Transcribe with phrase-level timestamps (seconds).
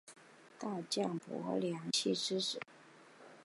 [0.57, 2.59] 大将柏良器之子。